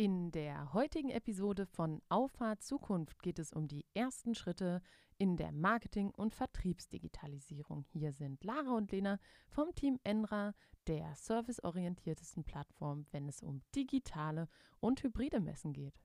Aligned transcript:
In 0.00 0.30
der 0.30 0.72
heutigen 0.72 1.10
Episode 1.10 1.66
von 1.66 2.00
Auffahrt 2.08 2.62
Zukunft 2.62 3.22
geht 3.22 3.38
es 3.38 3.52
um 3.52 3.68
die 3.68 3.84
ersten 3.92 4.34
Schritte 4.34 4.80
in 5.18 5.36
der 5.36 5.52
Marketing- 5.52 6.10
und 6.16 6.34
Vertriebsdigitalisierung. 6.34 7.84
Hier 7.92 8.14
sind 8.14 8.42
Lara 8.42 8.70
und 8.70 8.92
Lena 8.92 9.18
vom 9.50 9.74
Team 9.74 10.00
Enra, 10.02 10.54
der 10.86 11.14
serviceorientiertesten 11.16 12.44
Plattform, 12.44 13.04
wenn 13.10 13.28
es 13.28 13.42
um 13.42 13.60
digitale 13.76 14.48
und 14.80 15.02
hybride 15.02 15.38
Messen 15.38 15.74
geht. 15.74 16.00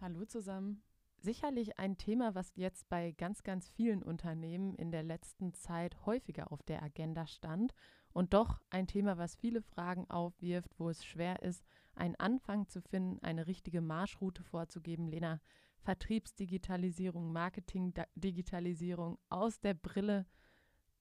Hallo 0.00 0.24
zusammen 0.24 0.84
sicherlich 1.22 1.78
ein 1.78 1.98
Thema, 1.98 2.34
was 2.34 2.54
jetzt 2.56 2.88
bei 2.88 3.12
ganz, 3.12 3.42
ganz 3.42 3.68
vielen 3.68 4.02
Unternehmen 4.02 4.74
in 4.74 4.90
der 4.90 5.02
letzten 5.02 5.52
Zeit 5.52 6.06
häufiger 6.06 6.52
auf 6.52 6.62
der 6.62 6.82
Agenda 6.82 7.26
stand 7.26 7.74
und 8.12 8.34
doch 8.34 8.60
ein 8.70 8.86
Thema, 8.86 9.18
was 9.18 9.36
viele 9.36 9.62
Fragen 9.62 10.08
aufwirft, 10.10 10.78
wo 10.78 10.90
es 10.90 11.04
schwer 11.04 11.42
ist, 11.42 11.64
einen 11.94 12.16
Anfang 12.16 12.68
zu 12.68 12.80
finden, 12.80 13.22
eine 13.22 13.46
richtige 13.46 13.80
Marschroute 13.80 14.42
vorzugeben. 14.42 15.08
Lena, 15.08 15.40
Vertriebsdigitalisierung, 15.78 17.32
Marketingdigitalisierung 17.32 19.18
aus 19.28 19.60
der 19.60 19.74
Brille 19.74 20.26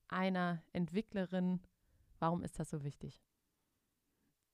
einer 0.07 0.63
Entwicklerin. 0.73 1.61
Warum 2.19 2.43
ist 2.43 2.59
das 2.59 2.69
so 2.69 2.83
wichtig? 2.83 3.21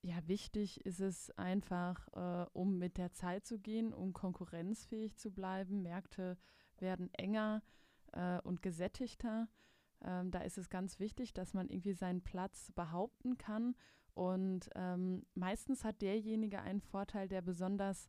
Ja, 0.02 0.26
wichtig 0.28 0.84
ist 0.86 1.00
es 1.00 1.30
einfach, 1.32 2.06
äh, 2.12 2.46
um 2.52 2.78
mit 2.78 2.96
der 2.96 3.12
Zeit 3.12 3.44
zu 3.44 3.58
gehen, 3.58 3.92
um 3.92 4.12
konkurrenzfähig 4.12 5.16
zu 5.16 5.32
bleiben. 5.32 5.82
Märkte 5.82 6.38
werden 6.78 7.12
enger 7.14 7.62
äh, 8.12 8.40
und 8.42 8.62
gesättigter. 8.62 9.48
Ähm, 10.04 10.30
da 10.30 10.40
ist 10.40 10.58
es 10.58 10.68
ganz 10.68 10.98
wichtig, 10.98 11.32
dass 11.32 11.54
man 11.54 11.68
irgendwie 11.68 11.94
seinen 11.94 12.22
Platz 12.22 12.72
behaupten 12.72 13.38
kann. 13.38 13.74
Und 14.14 14.70
ähm, 14.74 15.26
meistens 15.34 15.84
hat 15.84 16.00
derjenige 16.00 16.60
einen 16.60 16.80
Vorteil, 16.80 17.28
der 17.28 17.42
besonders 17.42 18.08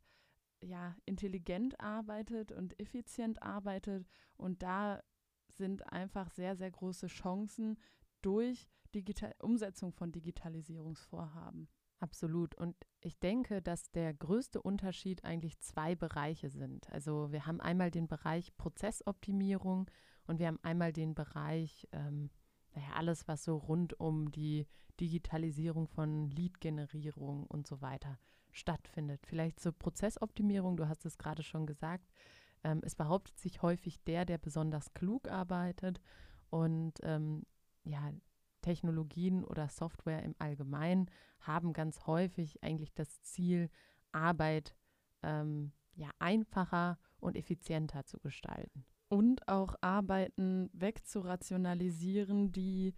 ja, 0.62 0.96
intelligent 1.06 1.80
arbeitet 1.80 2.52
und 2.52 2.80
effizient 2.80 3.42
arbeitet. 3.44 4.08
Und 4.38 4.64
da 4.64 5.02
sind 5.50 5.92
einfach 5.92 6.30
sehr, 6.30 6.56
sehr 6.56 6.72
große 6.72 7.08
Chancen 7.08 7.78
durch 8.22 8.68
Digital 8.94 9.34
Umsetzung 9.40 9.92
von 9.92 10.12
Digitalisierungsvorhaben. 10.12 11.68
Absolut. 12.00 12.56
Und 12.56 12.76
ich 13.02 13.20
denke, 13.20 13.62
dass 13.62 13.92
der 13.92 14.14
größte 14.14 14.62
Unterschied 14.62 15.24
eigentlich 15.24 15.60
zwei 15.60 15.96
Bereiche 15.96 16.50
sind. 16.50 16.90
Also 16.92 17.32
wir 17.32 17.46
haben 17.46 17.60
einmal 17.60 17.92
den 17.92 18.08
Bereich 18.08 18.56
Prozessoptimierung 18.58 19.90
und 20.28 20.40
wir 20.40 20.48
haben 20.48 20.60
einmal 20.62 20.94
den 20.94 21.16
Bereich, 21.16 21.88
ähm, 21.92 22.30
naja, 22.74 22.90
alles, 22.96 23.28
was 23.28 23.44
so 23.44 23.58
rund 23.58 24.00
um 24.00 24.32
die 24.32 24.68
Digitalisierung 25.00 25.88
von 25.88 26.30
Lead-Generierung 26.30 27.46
und 27.48 27.68
so 27.68 27.82
weiter 27.82 28.20
stattfindet. 28.52 29.26
Vielleicht 29.26 29.60
zur 29.60 29.72
Prozessoptimierung, 29.72 30.78
du 30.78 30.88
hast 30.88 31.06
es 31.06 31.18
gerade 31.18 31.44
schon 31.44 31.66
gesagt. 31.66 32.10
Ähm, 32.64 32.82
es 32.84 32.96
behauptet 32.96 33.38
sich 33.40 33.62
häufig 33.62 34.04
der, 34.04 34.26
der 34.26 34.38
besonders 34.38 34.94
klug 34.94 35.30
arbeitet 35.30 36.02
und 36.50 36.94
ähm, 37.04 37.44
ja, 37.84 38.12
Technologien 38.62 39.46
oder 39.46 39.70
Software 39.70 40.24
im 40.24 40.36
Allgemeinen 40.40 41.10
haben 41.40 41.74
ganz 41.74 42.06
häufig 42.06 42.62
eigentlich 42.64 42.94
das 42.94 43.22
Ziel, 43.22 43.70
Arbeit 44.12 44.76
ähm, 45.24 45.72
ja, 45.96 46.10
einfacher 46.20 46.98
und 47.20 47.36
effizienter 47.36 48.06
zu 48.06 48.20
gestalten. 48.20 48.86
Und 49.10 49.48
auch 49.48 49.76
Arbeiten 49.82 50.70
wegzurationalisieren, 50.74 52.52
die 52.52 52.94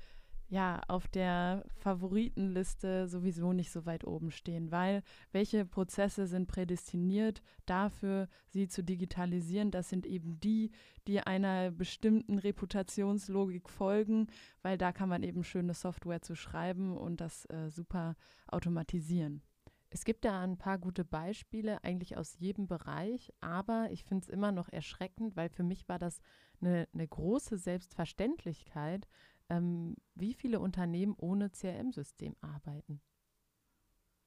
ja 0.50 0.82
auf 0.88 1.08
der 1.08 1.64
Favoritenliste 1.76 3.08
sowieso 3.08 3.54
nicht 3.54 3.72
so 3.72 3.86
weit 3.86 4.06
oben 4.06 4.32
stehen, 4.32 4.72
weil 4.72 5.04
welche 5.32 5.66
Prozesse 5.66 6.26
sind 6.26 6.48
prädestiniert 6.48 7.42
dafür, 7.66 8.28
sie 8.48 8.68
zu 8.68 8.84
digitalisieren? 8.84 9.72
Das 9.72 9.90
sind 9.90 10.06
eben 10.08 10.40
die, 10.40 10.72
die 11.08 11.22
einer 11.22 11.72
bestimmten 11.72 12.40
Reputationslogik 12.40 13.70
folgen, 13.70 14.28
weil 14.64 14.78
da 14.78 14.92
kann 14.92 15.10
man 15.10 15.24
eben 15.24 15.44
schöne 15.44 15.76
Software 15.76 16.22
zu 16.22 16.36
schreiben 16.36 16.98
und 16.98 17.22
das 17.22 17.46
äh, 17.46 17.70
super 17.70 18.16
automatisieren. 18.48 19.44
Es 19.92 20.06
gibt 20.06 20.24
da 20.24 20.42
ein 20.42 20.58
paar 20.58 20.78
gute 20.78 21.04
Beispiele, 21.04 21.84
eigentlich 21.84 22.16
aus 22.16 22.38
jedem 22.38 22.68
Bereich, 22.68 23.34
aber 23.42 23.90
ich 23.92 24.04
finde 24.04 24.24
es 24.24 24.30
immer 24.30 24.52
noch 24.52 24.70
erschreckend, 24.70 25.36
weil 25.36 25.50
für 25.50 25.64
mich 25.64 25.90
war 25.90 25.98
das 25.98 26.22
eine, 26.62 26.88
eine 26.94 27.08
große 27.08 27.58
Selbstverständlichkeit, 27.58 29.08
ähm, 29.50 29.96
wie 30.14 30.36
viele 30.36 30.60
Unternehmen 30.60 31.16
ohne 31.18 31.50
CRM-System 31.50 32.36
arbeiten. 32.42 33.02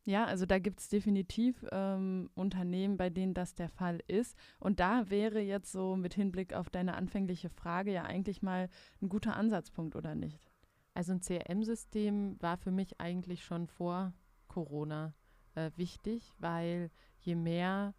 Ja, 0.05 0.25
also 0.25 0.47
da 0.47 0.59
gibt 0.59 0.81
es 0.81 0.89
definitiv 0.89 1.65
ähm, 1.71 2.28
Unternehmen, 2.34 2.97
bei 2.97 3.09
denen 3.09 3.34
das 3.34 3.55
der 3.55 3.69
Fall 3.69 4.01
ist. 4.09 4.37
Und 4.59 4.81
da 4.81 5.11
wäre 5.11 5.39
jetzt 5.39 5.71
so 5.71 5.95
mit 5.95 6.15
Hinblick 6.15 6.55
auf 6.55 6.71
deine 6.71 6.95
anfängliche 6.95 7.51
Frage 7.51 7.93
ja 7.93 8.03
eigentlich 8.03 8.43
mal 8.43 8.69
ein 9.01 9.09
guter 9.09 9.37
Ansatzpunkt, 9.37 9.95
oder 9.95 10.17
nicht? 10.17 10.51
Also 10.93 11.12
ein 11.12 11.21
CRM-System 11.21 12.37
war 12.43 12.56
für 12.56 12.72
mich 12.72 13.01
eigentlich 13.01 13.45
schon 13.45 13.69
vor 13.69 14.12
Corona 14.49 15.15
äh, 15.55 15.71
wichtig, 15.77 16.35
weil 16.39 16.91
je 17.19 17.35
mehr 17.35 17.95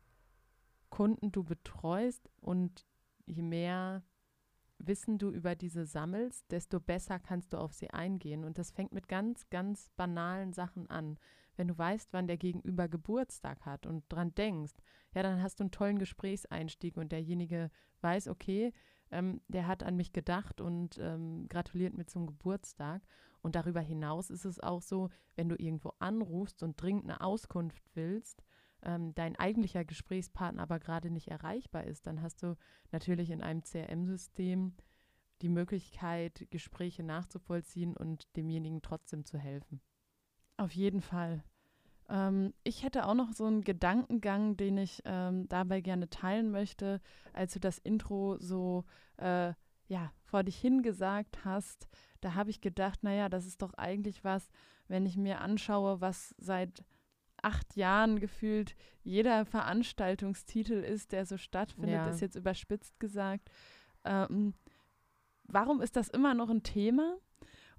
Kunden 0.90 1.32
du 1.32 1.44
betreust 1.44 2.30
und 2.40 2.86
je 3.26 3.42
mehr 3.42 4.04
Wissen 4.78 5.18
du 5.18 5.30
über 5.30 5.56
diese 5.56 5.86
sammelst, 5.86 6.52
desto 6.52 6.80
besser 6.80 7.20
kannst 7.20 7.54
du 7.54 7.58
auf 7.58 7.74
sie 7.74 7.90
eingehen. 7.92 8.44
Und 8.44 8.58
das 8.58 8.72
fängt 8.72 8.92
mit 8.92 9.08
ganz, 9.08 9.50
ganz 9.50 9.90
banalen 9.96 10.52
Sachen 10.52 10.90
an. 10.90 11.18
Wenn 11.56 11.68
du 11.68 11.78
weißt, 11.78 12.12
wann 12.12 12.28
der 12.28 12.38
Gegenüber 12.38 12.88
Geburtstag 12.90 13.66
hat 13.66 13.86
und 13.86 14.04
dran 14.10 14.34
denkst, 14.36 14.74
ja, 15.14 15.24
dann 15.24 15.42
hast 15.42 15.60
du 15.60 15.64
einen 15.64 15.72
tollen 15.72 16.00
Gesprächseinstieg 16.00 16.98
und 16.98 17.12
derjenige 17.12 17.70
weiß, 18.02 18.28
okay, 18.28 18.74
ähm, 19.14 19.42
der 19.48 19.68
hat 19.68 19.84
an 19.84 19.96
mich 19.96 20.12
gedacht 20.12 20.60
und 20.60 20.98
ähm, 21.00 21.48
gratuliert 21.48 21.96
mir 21.96 22.06
zum 22.06 22.28
Geburtstag. 22.28 23.02
Und 23.42 23.56
darüber 23.56 23.82
hinaus 23.82 24.30
ist 24.30 24.46
es 24.46 24.60
auch 24.60 24.82
so, 24.82 25.10
wenn 25.36 25.50
du 25.50 25.56
irgendwo 25.56 25.94
anrufst 26.00 26.64
und 26.64 26.82
dringend 26.82 27.06
eine 27.06 27.22
Auskunft 27.22 27.84
willst, 27.94 28.44
ähm, 28.82 29.14
dein 29.16 29.36
eigentlicher 29.36 29.86
Gesprächspartner 29.86 30.62
aber 30.62 30.80
gerade 30.80 31.10
nicht 31.10 31.30
erreichbar 31.30 31.84
ist, 31.86 32.08
dann 32.08 32.22
hast 32.22 32.44
du 32.44 32.56
natürlich 32.92 33.30
in 33.30 33.42
einem 33.42 33.64
CRM-System 33.64 34.74
die 35.42 35.50
Möglichkeit, 35.50 36.48
Gespräche 36.52 37.04
nachzuvollziehen 37.04 37.96
und 37.96 38.36
demjenigen 38.36 38.82
trotzdem 38.82 39.26
zu 39.26 39.38
helfen. 39.38 39.82
Auf 40.58 40.72
jeden 40.72 41.02
Fall. 41.02 41.44
Ähm, 42.10 42.54
ich 42.64 42.84
hätte 42.84 43.06
auch 43.06 43.14
noch 43.14 43.32
so 43.34 43.46
einen 43.46 43.62
Gedankengang, 43.62 44.58
den 44.58 44.78
ich 44.78 45.02
ähm, 45.06 45.48
dabei 45.50 45.82
gerne 45.82 46.10
teilen 46.10 46.52
möchte, 46.52 47.02
als 47.34 47.54
du 47.54 47.60
das 47.60 47.80
Intro 47.80 48.38
so 48.40 48.86
äh, 49.18 49.54
ja, 49.88 50.12
vor 50.24 50.44
dich 50.44 50.58
hingesagt 50.58 51.46
hast. 51.46 51.88
Da 52.22 52.36
habe 52.36 52.50
ich 52.50 52.62
gedacht, 52.62 53.04
naja, 53.04 53.30
das 53.30 53.46
ist 53.46 53.62
doch 53.62 53.74
eigentlich 53.74 54.24
was, 54.24 54.50
wenn 54.88 55.06
ich 55.06 55.18
mir 55.18 55.42
anschaue, 55.42 56.02
was 56.02 56.34
seit 56.38 56.84
acht 57.42 57.76
Jahren 57.76 58.20
gefühlt 58.20 58.76
jeder 59.04 59.46
Veranstaltungstitel 59.46 60.74
ist, 60.74 61.12
der 61.12 61.26
so 61.26 61.38
stattfindet, 61.38 61.96
ja. 61.96 62.10
ist 62.10 62.22
jetzt 62.22 62.36
überspitzt 62.36 63.00
gesagt. 63.00 63.50
Ähm, 64.06 64.54
warum 65.44 65.82
ist 65.82 65.96
das 65.96 66.08
immer 66.10 66.34
noch 66.34 66.50
ein 66.50 66.64
Thema? 66.64 67.18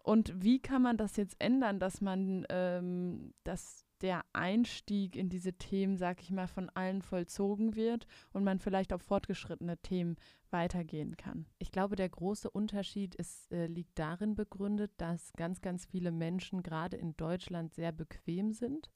Und 0.03 0.43
wie 0.43 0.61
kann 0.61 0.83
man 0.83 0.99
das 0.99 1.17
jetzt 1.17 1.37
ändern, 1.39 1.81
dass 1.81 2.03
man, 2.03 2.45
ähm, 2.51 3.33
dass 3.43 3.87
der 4.05 4.25
Einstieg 4.33 5.17
in 5.17 5.29
diese 5.29 5.55
Themen, 5.55 5.97
sag 5.97 6.23
ich 6.23 6.31
mal, 6.31 6.47
von 6.47 6.71
allen 6.71 7.03
vollzogen 7.03 7.75
wird 7.75 8.07
und 8.33 8.45
man 8.45 8.61
vielleicht 8.61 8.93
auf 8.93 9.03
fortgeschrittene 9.03 9.79
Themen 9.79 10.15
weitergehen 10.51 11.17
kann? 11.17 11.47
Ich 11.59 11.73
glaube, 11.73 11.97
der 11.97 12.09
große 12.09 12.49
Unterschied 12.49 13.17
ist, 13.17 13.51
äh, 13.51 13.67
liegt 13.67 13.99
darin 13.99 14.37
begründet, 14.37 14.93
dass 14.99 15.33
ganz, 15.33 15.61
ganz 15.61 15.85
viele 15.85 16.13
Menschen 16.13 16.63
gerade 16.63 16.97
in 16.97 17.17
Deutschland 17.17 17.75
sehr 17.75 17.91
bequem 17.91 18.53
sind 18.53 18.91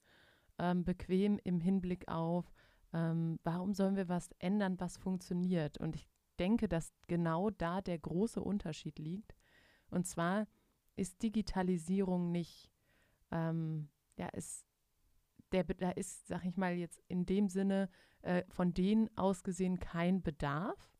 ähm, 0.59 0.83
bequem 0.83 1.39
im 1.43 1.59
Hinblick 1.59 2.07
auf, 2.07 2.53
ähm, 2.93 3.39
warum 3.43 3.73
sollen 3.73 3.95
wir 3.95 4.09
was 4.09 4.29
ändern, 4.39 4.79
was 4.79 4.97
funktioniert. 4.97 5.77
Und 5.77 5.95
ich 5.95 6.07
denke, 6.37 6.67
dass 6.67 6.93
genau 7.07 7.49
da 7.49 7.81
der 7.81 7.97
große 7.97 8.41
Unterschied 8.41 8.99
liegt. 8.99 9.35
Und 9.89 10.05
zwar 10.05 10.47
ist 10.95 11.23
Digitalisierung 11.23 12.31
nicht, 12.31 12.69
ähm, 13.31 13.89
ja, 14.17 14.27
ist 14.29 14.65
der, 15.51 15.63
da 15.63 15.91
ist, 15.91 16.27
sag 16.27 16.45
ich 16.45 16.57
mal, 16.57 16.73
jetzt 16.73 17.01
in 17.07 17.25
dem 17.25 17.49
Sinne 17.49 17.89
äh, 18.21 18.43
von 18.49 18.73
denen 18.73 19.09
aus 19.17 19.43
gesehen 19.43 19.79
kein 19.79 20.21
Bedarf. 20.21 20.91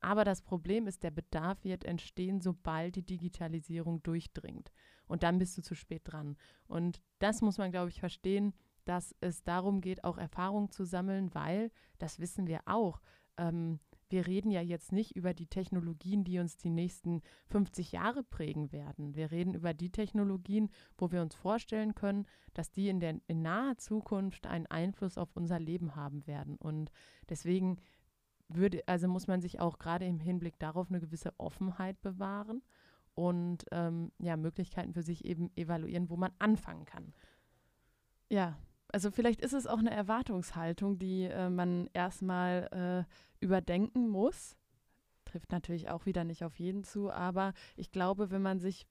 Aber 0.00 0.24
das 0.24 0.42
Problem 0.42 0.86
ist, 0.86 1.02
der 1.02 1.10
Bedarf 1.10 1.64
wird 1.64 1.84
entstehen, 1.84 2.40
sobald 2.40 2.94
die 2.94 3.04
Digitalisierung 3.04 4.02
durchdringt. 4.02 4.70
Und 5.06 5.24
dann 5.24 5.38
bist 5.38 5.58
du 5.58 5.62
zu 5.62 5.74
spät 5.74 6.02
dran. 6.04 6.36
Und 6.68 7.02
das 7.18 7.42
muss 7.42 7.58
man, 7.58 7.72
glaube 7.72 7.90
ich, 7.90 7.98
verstehen 7.98 8.54
dass 8.88 9.14
es 9.20 9.44
darum 9.44 9.82
geht, 9.82 10.02
auch 10.02 10.16
Erfahrung 10.16 10.70
zu 10.70 10.84
sammeln, 10.84 11.34
weil, 11.34 11.70
das 11.98 12.20
wissen 12.20 12.46
wir 12.46 12.62
auch, 12.64 13.02
ähm, 13.36 13.80
wir 14.10 14.26
reden 14.26 14.50
ja 14.50 14.60
jetzt 14.60 14.92
nicht 14.92 15.16
über 15.16 15.34
die 15.34 15.46
Technologien, 15.46 16.24
die 16.24 16.38
uns 16.38 16.56
die 16.56 16.70
nächsten 16.70 17.22
50 17.48 17.92
Jahre 17.92 18.22
prägen 18.22 18.72
werden. 18.72 19.14
Wir 19.14 19.30
reden 19.30 19.54
über 19.54 19.74
die 19.74 19.90
Technologien, 19.90 20.70
wo 20.96 21.10
wir 21.12 21.22
uns 21.22 21.34
vorstellen 21.34 21.94
können, 21.94 22.26
dass 22.54 22.70
die 22.70 22.88
in, 22.88 23.00
der, 23.00 23.20
in 23.26 23.42
naher 23.42 23.76
Zukunft 23.78 24.46
einen 24.46 24.66
Einfluss 24.66 25.18
auf 25.18 25.36
unser 25.36 25.58
Leben 25.58 25.94
haben 25.94 26.26
werden. 26.26 26.56
Und 26.56 26.90
deswegen 27.28 27.78
würde, 28.48 28.82
also 28.86 29.08
muss 29.08 29.26
man 29.26 29.40
sich 29.40 29.60
auch 29.60 29.78
gerade 29.78 30.06
im 30.06 30.20
Hinblick 30.20 30.58
darauf 30.58 30.88
eine 30.88 31.00
gewisse 31.00 31.38
Offenheit 31.38 32.00
bewahren 32.00 32.62
und 33.14 33.66
ähm, 33.72 34.12
ja, 34.18 34.36
Möglichkeiten 34.36 34.94
für 34.94 35.02
sich 35.02 35.24
eben 35.24 35.50
evaluieren, 35.56 36.08
wo 36.08 36.16
man 36.16 36.32
anfangen 36.38 36.84
kann. 36.84 37.12
Ja, 38.30 38.56
also 38.92 39.10
vielleicht 39.10 39.40
ist 39.40 39.52
es 39.52 39.66
auch 39.66 39.78
eine 39.78 39.90
Erwartungshaltung, 39.90 40.98
die 40.98 41.24
äh, 41.24 41.50
man 41.50 41.88
erstmal 41.92 43.06
äh, 43.08 43.44
überdenken 43.44 44.08
muss. 44.08 44.56
Trifft 45.24 45.52
natürlich 45.52 45.90
auch 45.90 46.06
wieder 46.06 46.24
nicht 46.24 46.44
auf 46.44 46.58
jeden 46.58 46.84
zu, 46.84 47.10
aber 47.10 47.52
ich 47.76 47.90
glaube, 47.90 48.30
wenn 48.30 48.42
man 48.42 48.60
sich 48.60 48.86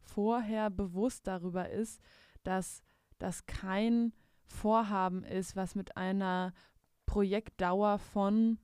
vorher 0.00 0.70
bewusst 0.70 1.26
darüber 1.26 1.68
ist, 1.68 2.00
dass 2.44 2.82
das 3.18 3.46
kein 3.46 4.12
Vorhaben 4.46 5.22
ist, 5.22 5.54
was 5.54 5.74
mit 5.74 5.96
einer 5.96 6.52
Projektdauer 7.06 7.98
von 7.98 8.58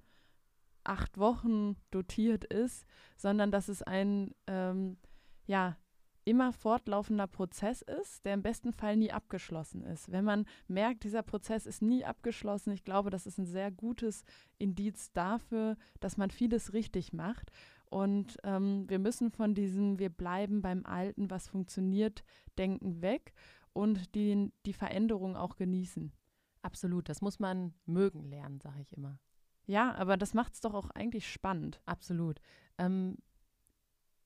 acht 0.84 1.18
Wochen 1.18 1.76
dotiert 1.90 2.44
ist, 2.44 2.86
sondern 3.16 3.50
dass 3.50 3.68
es 3.68 3.82
ein 3.82 4.34
ähm, 4.46 4.96
ja, 5.46 5.76
immer 6.28 6.52
fortlaufender 6.52 7.26
Prozess 7.26 7.80
ist, 7.80 8.26
der 8.26 8.34
im 8.34 8.42
besten 8.42 8.74
Fall 8.74 8.98
nie 8.98 9.10
abgeschlossen 9.10 9.82
ist. 9.82 10.12
Wenn 10.12 10.24
man 10.24 10.44
merkt, 10.66 11.04
dieser 11.04 11.22
Prozess 11.22 11.64
ist 11.64 11.80
nie 11.80 12.04
abgeschlossen, 12.04 12.70
ich 12.72 12.84
glaube, 12.84 13.08
das 13.08 13.26
ist 13.26 13.38
ein 13.38 13.46
sehr 13.46 13.70
gutes 13.70 14.24
Indiz 14.58 15.10
dafür, 15.12 15.76
dass 16.00 16.18
man 16.18 16.30
vieles 16.30 16.74
richtig 16.74 17.14
macht. 17.14 17.50
Und 17.86 18.36
ähm, 18.44 18.84
wir 18.90 18.98
müssen 18.98 19.30
von 19.30 19.54
diesem 19.54 19.98
Wir 19.98 20.10
bleiben 20.10 20.60
beim 20.60 20.84
Alten, 20.84 21.30
was 21.30 21.48
funktioniert, 21.48 22.22
denken 22.58 23.00
weg 23.00 23.32
und 23.72 24.14
die, 24.14 24.52
die 24.66 24.74
Veränderung 24.74 25.34
auch 25.34 25.56
genießen. 25.56 26.12
Absolut, 26.60 27.08
das 27.08 27.22
muss 27.22 27.38
man 27.38 27.72
mögen 27.86 28.24
lernen, 28.24 28.60
sage 28.60 28.82
ich 28.82 28.92
immer. 28.92 29.18
Ja, 29.64 29.94
aber 29.94 30.18
das 30.18 30.34
macht 30.34 30.52
es 30.52 30.60
doch 30.60 30.74
auch 30.74 30.90
eigentlich 30.90 31.30
spannend. 31.30 31.80
Absolut. 31.86 32.40
Ähm, 32.76 33.16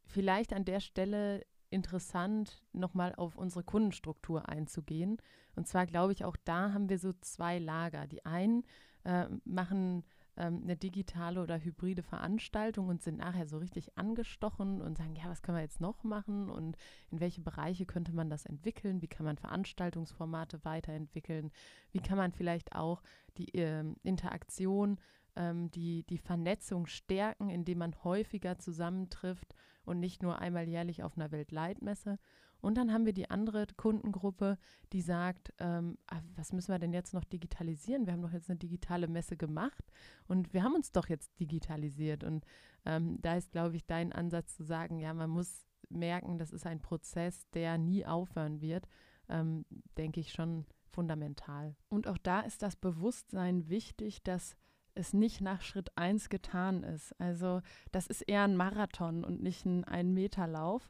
vielleicht 0.05 0.53
an 0.53 0.65
der 0.65 0.81
Stelle 0.81 1.45
interessant, 1.73 2.63
nochmal 2.73 3.15
auf 3.17 3.37
unsere 3.37 3.65
Kundenstruktur 3.65 4.49
einzugehen. 4.49 5.19
Und 5.57 5.67
zwar 5.67 5.87
glaube 5.87 6.13
ich, 6.13 6.25
auch 6.25 6.37
da 6.45 6.73
haben 6.73 6.89
wir 6.89 6.99
so 6.99 7.13
zwei 7.21 7.59
Lager. 7.59 8.07
Die 8.07 8.25
einen 8.25 8.65
äh, 9.05 9.27
machen 9.45 10.05
ähm, 10.37 10.61
eine 10.63 10.77
digitale 10.77 11.43
oder 11.43 11.59
hybride 11.59 12.03
Veranstaltung 12.03 12.89
und 12.89 13.03
sind 13.03 13.19
nachher 13.19 13.47
so 13.47 13.59
richtig 13.59 13.99
angestochen 13.99 14.81
und 14.81 14.97
sagen, 14.97 15.15
ja, 15.15 15.25
was 15.27 15.43
können 15.43 15.59
wir 15.59 15.63
jetzt 15.63 15.81
noch 15.81 16.05
machen 16.05 16.49
und 16.49 16.77
in 17.11 17.21
welche 17.21 17.43
Bereiche 17.43 17.85
könnte 17.85 18.13
man 18.13 18.31
das 18.31 18.47
entwickeln? 18.47 19.03
Wie 19.03 19.09
kann 19.09 19.27
man 19.27 19.37
Veranstaltungsformate 19.37 20.65
weiterentwickeln? 20.65 21.51
Wie 21.91 22.01
kann 22.01 22.17
man 22.17 22.33
vielleicht 22.33 22.75
auch 22.75 23.03
die 23.37 23.55
äh, 23.55 23.85
Interaktion 24.03 24.99
ähm, 25.37 25.71
die, 25.71 26.05
die 26.05 26.19
Vernetzung 26.19 26.87
stärken, 26.87 27.51
indem 27.51 27.79
man 27.79 27.95
häufiger 28.05 28.59
zusammentrifft 28.59 29.55
und 29.85 30.01
nicht 30.01 30.23
nur 30.23 30.39
einmal 30.39 30.69
jährlich 30.69 31.03
auf 31.03 31.17
einer 31.17 31.31
Weltleitmesse. 31.31 32.19
Und 32.61 32.77
dann 32.77 32.93
haben 32.93 33.07
wir 33.07 33.13
die 33.13 33.29
andere 33.29 33.67
Kundengruppe, 33.77 34.57
die 34.93 35.01
sagt, 35.01 35.53
ähm, 35.59 35.99
ah, 36.07 36.21
was 36.37 36.53
müssen 36.53 36.73
wir 36.73 36.79
denn 36.79 36.93
jetzt 36.93 37.13
noch 37.13 37.25
digitalisieren? 37.25 38.07
Wir 38.07 38.13
haben 38.13 38.23
doch 38.23 38.33
jetzt 38.33 38.49
eine 38.49 38.59
digitale 38.59 39.09
Messe 39.09 39.37
gemacht 39.37 39.85
und 40.29 40.55
wir 40.55 40.63
haben 40.63 40.77
uns 40.77 40.93
doch 40.93 41.09
jetzt 41.09 41.39
digitalisiert. 41.41 42.23
Und 42.23 42.45
ähm, 42.85 43.21
da 43.21 43.37
ist, 43.37 43.51
glaube 43.51 43.77
ich, 43.77 43.85
dein 43.85 44.13
Ansatz 44.13 44.55
zu 44.57 44.63
sagen, 44.63 45.01
ja, 45.01 45.13
man 45.13 45.31
muss 45.31 45.67
merken, 45.89 46.39
das 46.39 46.53
ist 46.53 46.65
ein 46.65 46.81
Prozess, 46.81 47.49
der 47.51 47.79
nie 47.79 48.07
aufhören 48.07 48.61
wird, 48.61 48.87
ähm, 49.29 49.65
denke 49.97 50.21
ich 50.21 50.33
schon 50.33 50.65
fundamental. 50.89 51.75
Und 51.89 52.07
auch 52.07 52.19
da 52.19 52.41
ist 52.41 52.63
das 52.63 52.77
Bewusstsein 52.77 53.69
wichtig, 53.69 54.23
dass 54.23 54.57
es 54.95 55.13
nicht 55.13 55.41
nach 55.41 55.63
Schritt 55.63 55.97
1 55.97 56.29
getan 56.29 56.83
ist. 56.83 57.19
Also 57.21 57.63
das 57.91 58.07
ist 58.07 58.23
eher 58.23 58.43
ein 58.43 58.57
Marathon 58.57 59.25
und 59.25 59.43
nicht 59.43 59.65
ein 59.65 59.85
Ein-Meter-Lauf. 59.85 60.89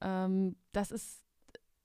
Ähm, 0.00 0.56
das 0.72 0.90
ist, 0.90 1.24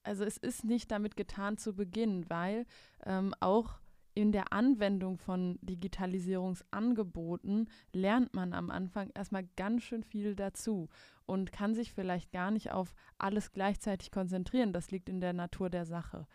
also 0.04 0.24
es 0.24 0.38
ist 0.38 0.64
nicht 0.64 0.92
damit 0.92 1.16
getan 1.16 1.58
zu 1.58 1.76
Beginn, 1.76 2.30
weil 2.30 2.66
ähm, 3.06 3.34
auch 3.40 3.80
in 4.16 4.32
der 4.32 4.54
Anwendung 4.54 5.18
von 5.18 5.60
Digitalisierungsangeboten 5.62 7.70
lernt 7.92 8.34
man 8.34 8.54
am 8.54 8.72
Anfang 8.72 9.12
erstmal 9.14 9.44
ganz 9.58 9.84
schön 9.84 10.04
viel 10.04 10.36
dazu 10.36 10.88
und 11.26 11.52
kann 11.52 11.76
sich 11.76 11.92
vielleicht 11.92 12.32
gar 12.32 12.50
nicht 12.50 12.72
auf 12.72 12.96
alles 13.18 13.52
gleichzeitig 13.52 14.12
konzentrieren. 14.12 14.72
Das 14.72 14.90
liegt 14.90 15.10
in 15.10 15.20
der 15.20 15.34
Natur 15.34 15.70
der 15.70 15.86
Sache. 15.86 16.28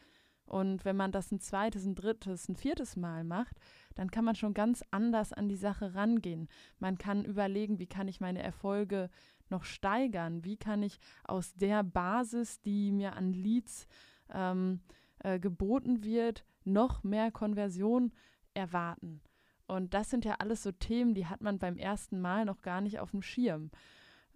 Und 0.50 0.84
wenn 0.84 0.96
man 0.96 1.12
das 1.12 1.30
ein 1.30 1.38
zweites, 1.38 1.86
ein 1.86 1.94
drittes, 1.94 2.48
ein 2.48 2.56
viertes 2.56 2.96
Mal 2.96 3.22
macht, 3.22 3.56
dann 3.94 4.10
kann 4.10 4.24
man 4.24 4.34
schon 4.34 4.52
ganz 4.52 4.82
anders 4.90 5.32
an 5.32 5.48
die 5.48 5.54
Sache 5.56 5.94
rangehen. 5.94 6.48
Man 6.80 6.98
kann 6.98 7.24
überlegen, 7.24 7.78
wie 7.78 7.86
kann 7.86 8.08
ich 8.08 8.20
meine 8.20 8.42
Erfolge 8.42 9.10
noch 9.48 9.62
steigern? 9.62 10.44
Wie 10.44 10.56
kann 10.56 10.82
ich 10.82 10.98
aus 11.22 11.54
der 11.54 11.84
Basis, 11.84 12.60
die 12.62 12.90
mir 12.90 13.14
an 13.14 13.32
Leads 13.32 13.86
ähm, 14.28 14.80
äh, 15.20 15.38
geboten 15.38 16.02
wird, 16.02 16.44
noch 16.64 17.04
mehr 17.04 17.30
Konversion 17.30 18.12
erwarten? 18.52 19.20
Und 19.68 19.94
das 19.94 20.10
sind 20.10 20.24
ja 20.24 20.34
alles 20.40 20.64
so 20.64 20.72
Themen, 20.72 21.14
die 21.14 21.26
hat 21.26 21.42
man 21.42 21.60
beim 21.60 21.76
ersten 21.76 22.20
Mal 22.20 22.44
noch 22.44 22.60
gar 22.60 22.80
nicht 22.80 22.98
auf 22.98 23.12
dem 23.12 23.22
Schirm. 23.22 23.70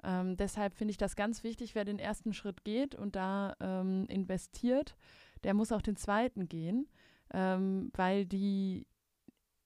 Ähm, 0.05 0.37
deshalb 0.37 0.75
finde 0.75 0.93
ich 0.93 0.97
das 0.97 1.17
ganz 1.17 1.43
wichtig, 1.43 1.75
wer 1.75 1.85
den 1.85 1.99
ersten 1.99 2.33
Schritt 2.35 2.63
geht 2.63 2.95
und 2.95 3.17
da 3.17 3.57
ähm, 3.59 4.07
investiert, 4.07 4.97
der 5.45 5.55
muss 5.55 5.73
auch 5.73 5.83
den 5.83 5.97
zweiten 5.97 6.49
gehen, 6.49 6.89
ähm, 7.33 7.91
weil 7.95 8.27
die 8.27 8.87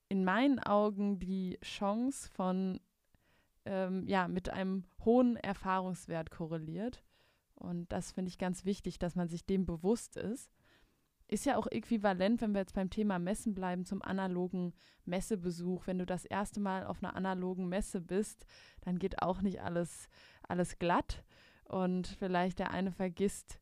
in 0.09 0.23
meinen 0.25 0.59
Augen 0.59 1.19
die 1.19 1.57
Chance 1.63 2.29
von, 2.31 2.79
ähm, 3.65 4.07
ja, 4.07 4.27
mit 4.27 4.49
einem 4.49 4.85
hohen 5.05 5.37
Erfahrungswert 5.37 6.31
korreliert. 6.31 7.03
Und 7.55 7.91
das 7.91 8.11
finde 8.11 8.29
ich 8.29 8.37
ganz 8.37 8.65
wichtig, 8.65 8.99
dass 8.99 9.15
man 9.15 9.27
sich 9.27 9.45
dem 9.45 9.65
bewusst 9.65 10.17
ist. 10.17 10.51
Ist 11.27 11.45
ja 11.45 11.57
auch 11.57 11.67
äquivalent, 11.67 12.41
wenn 12.41 12.53
wir 12.53 12.61
jetzt 12.61 12.73
beim 12.73 12.89
Thema 12.89 13.19
Messen 13.19 13.53
bleiben, 13.53 13.85
zum 13.85 14.01
analogen 14.01 14.73
Messebesuch. 15.05 15.85
Wenn 15.85 15.99
du 15.99 16.05
das 16.07 16.25
erste 16.25 16.59
Mal 16.59 16.87
auf 16.87 17.03
einer 17.03 17.15
analogen 17.15 17.69
Messe 17.69 18.01
bist, 18.01 18.45
dann 18.81 18.97
geht 18.97 19.21
auch 19.21 19.41
nicht 19.41 19.61
alles, 19.61 20.09
alles 20.41 20.79
glatt. 20.79 21.23
Und 21.65 22.07
vielleicht 22.07 22.57
der 22.57 22.71
eine 22.71 22.91
vergisst 22.91 23.59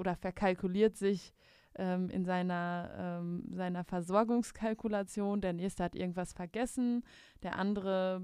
oder 0.00 0.16
verkalkuliert 0.16 0.96
sich 0.96 1.32
ähm, 1.76 2.10
in 2.10 2.24
seiner, 2.24 2.90
ähm, 2.96 3.44
seiner 3.52 3.84
Versorgungskalkulation. 3.84 5.40
Der 5.40 5.52
nächste 5.52 5.84
hat 5.84 5.94
irgendwas 5.94 6.32
vergessen, 6.32 7.04
der 7.42 7.56
andere, 7.56 8.22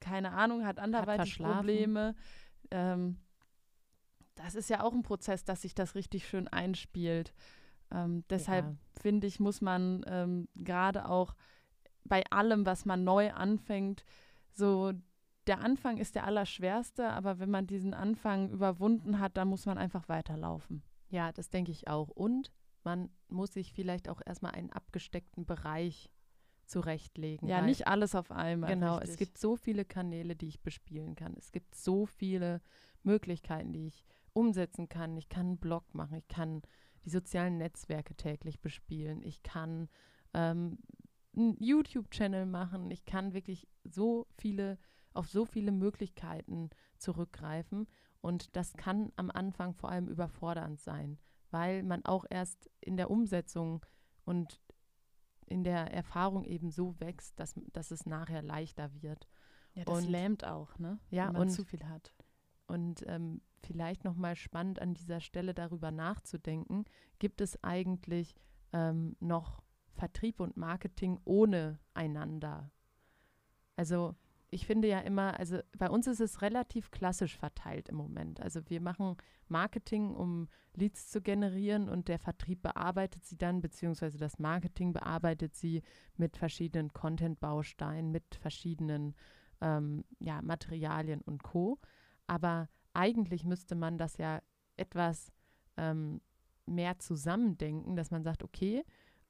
keine 0.00 0.32
Ahnung, 0.32 0.66
hat 0.66 0.78
anderweitig 0.78 1.38
hat 1.38 1.56
Probleme. 1.56 2.14
Ähm, 2.70 3.16
das 4.34 4.54
ist 4.54 4.70
ja 4.70 4.82
auch 4.82 4.92
ein 4.92 5.02
Prozess, 5.02 5.44
dass 5.44 5.62
sich 5.62 5.74
das 5.74 5.94
richtig 5.94 6.28
schön 6.28 6.48
einspielt. 6.48 7.32
Ähm, 7.90 8.24
deshalb 8.30 8.66
ja. 8.66 8.76
finde 9.00 9.26
ich, 9.26 9.40
muss 9.40 9.60
man 9.60 10.04
ähm, 10.06 10.48
gerade 10.54 11.08
auch 11.08 11.34
bei 12.04 12.24
allem, 12.30 12.66
was 12.66 12.84
man 12.84 13.04
neu 13.04 13.32
anfängt, 13.32 14.04
so 14.52 14.92
der 15.50 15.60
Anfang 15.62 15.98
ist 15.98 16.14
der 16.14 16.26
allerschwerste, 16.26 17.10
aber 17.10 17.40
wenn 17.40 17.50
man 17.50 17.66
diesen 17.66 17.92
Anfang 17.92 18.50
überwunden 18.50 19.18
hat, 19.18 19.36
dann 19.36 19.48
muss 19.48 19.66
man 19.66 19.78
einfach 19.78 20.08
weiterlaufen. 20.08 20.84
Ja, 21.08 21.32
das 21.32 21.50
denke 21.50 21.72
ich 21.72 21.88
auch. 21.88 22.08
Und 22.08 22.52
man 22.84 23.10
muss 23.26 23.54
sich 23.54 23.72
vielleicht 23.72 24.08
auch 24.08 24.20
erstmal 24.24 24.52
einen 24.52 24.70
abgesteckten 24.70 25.46
Bereich 25.46 26.08
zurechtlegen. 26.66 27.48
Ja, 27.48 27.62
nicht 27.62 27.88
alles 27.88 28.14
auf 28.14 28.30
einmal. 28.30 28.70
Genau, 28.70 28.98
richtig. 28.98 29.10
es 29.10 29.16
gibt 29.16 29.38
so 29.38 29.56
viele 29.56 29.84
Kanäle, 29.84 30.36
die 30.36 30.46
ich 30.46 30.62
bespielen 30.62 31.16
kann. 31.16 31.34
Es 31.36 31.50
gibt 31.50 31.74
so 31.74 32.06
viele 32.06 32.60
Möglichkeiten, 33.02 33.72
die 33.72 33.88
ich 33.88 34.04
umsetzen 34.32 34.88
kann. 34.88 35.16
Ich 35.16 35.28
kann 35.28 35.46
einen 35.46 35.58
Blog 35.58 35.92
machen, 35.96 36.16
ich 36.16 36.28
kann 36.28 36.62
die 37.04 37.10
sozialen 37.10 37.58
Netzwerke 37.58 38.14
täglich 38.14 38.60
bespielen, 38.60 39.20
ich 39.24 39.42
kann 39.42 39.88
ähm, 40.32 40.78
einen 41.36 41.56
YouTube-Channel 41.58 42.46
machen, 42.46 42.88
ich 42.92 43.04
kann 43.04 43.32
wirklich 43.32 43.66
so 43.82 44.28
viele, 44.36 44.78
auf 45.14 45.28
so 45.28 45.44
viele 45.44 45.72
Möglichkeiten 45.72 46.70
zurückgreifen. 46.98 47.86
Und 48.20 48.54
das 48.56 48.74
kann 48.74 49.12
am 49.16 49.30
Anfang 49.30 49.74
vor 49.74 49.90
allem 49.90 50.08
überfordernd 50.08 50.80
sein 50.80 51.18
weil 51.50 51.82
man 51.82 52.04
auch 52.04 52.24
erst 52.28 52.70
in 52.80 52.96
der 52.96 53.10
Umsetzung 53.10 53.84
und 54.24 54.60
in 55.46 55.64
der 55.64 55.92
Erfahrung 55.92 56.44
eben 56.44 56.70
so 56.70 56.98
wächst, 57.00 57.38
dass, 57.40 57.54
dass 57.72 57.90
es 57.90 58.06
nachher 58.06 58.42
leichter 58.42 58.90
wird. 59.02 59.26
Ja, 59.74 59.84
das 59.84 59.98
und, 60.04 60.10
lähmt 60.10 60.44
auch, 60.44 60.78
ne? 60.78 60.98
Ja, 61.10 61.26
wenn 61.26 61.32
man 61.32 61.42
und, 61.42 61.50
zu 61.50 61.64
viel 61.64 61.84
hat. 61.88 62.14
Und 62.66 63.04
ähm, 63.08 63.40
vielleicht 63.62 64.04
nochmal 64.04 64.36
spannend 64.36 64.80
an 64.80 64.94
dieser 64.94 65.20
Stelle 65.20 65.54
darüber 65.54 65.90
nachzudenken, 65.90 66.84
gibt 67.18 67.40
es 67.40 67.62
eigentlich 67.64 68.34
ähm, 68.72 69.16
noch 69.18 69.62
Vertrieb 69.94 70.38
und 70.38 70.56
Marketing 70.56 71.20
ohne 71.24 71.80
einander? 71.94 72.70
Also 73.74 74.14
ich 74.50 74.66
finde 74.66 74.88
ja 74.88 74.98
immer, 75.00 75.38
also 75.38 75.60
bei 75.78 75.88
uns 75.88 76.06
ist 76.06 76.20
es 76.20 76.42
relativ 76.42 76.90
klassisch 76.90 77.36
verteilt 77.36 77.88
im 77.88 77.96
Moment. 77.96 78.40
Also 78.40 78.60
wir 78.68 78.80
machen 78.80 79.16
Marketing, 79.48 80.14
um 80.14 80.48
Leads 80.74 81.08
zu 81.08 81.20
generieren 81.20 81.88
und 81.88 82.08
der 82.08 82.18
Vertrieb 82.18 82.62
bearbeitet 82.62 83.24
sie 83.24 83.36
dann, 83.36 83.60
beziehungsweise 83.60 84.18
das 84.18 84.38
Marketing 84.38 84.92
bearbeitet 84.92 85.54
sie 85.54 85.82
mit 86.16 86.36
verschiedenen 86.36 86.92
Content-Bausteinen, 86.92 88.10
mit 88.10 88.34
verschiedenen 88.34 89.14
ähm, 89.60 90.04
ja, 90.18 90.42
Materialien 90.42 91.20
und 91.20 91.42
Co. 91.42 91.78
Aber 92.26 92.68
eigentlich 92.92 93.44
müsste 93.44 93.76
man 93.76 93.98
das 93.98 94.16
ja 94.16 94.42
etwas 94.76 95.32
ähm, 95.76 96.20
mehr 96.66 96.98
zusammendenken, 96.98 97.94
dass 97.94 98.10
man 98.10 98.24
sagt, 98.24 98.42
okay, 98.42 98.84